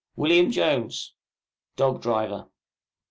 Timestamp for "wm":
0.17-0.49